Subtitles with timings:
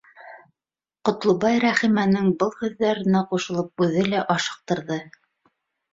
[1.09, 5.03] Ҡотлобай Рәхимәнең был һүҙҙәренә ҡушылып, үҙе лә ашыҡтырҙы.